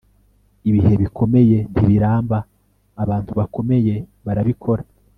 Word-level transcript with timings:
ibihe 0.69 0.93
bikomeye 1.01 1.57
ntibiramba, 1.71 2.37
abantu 3.03 3.31
bakomeye 3.39 3.93
barabikora 4.25 4.83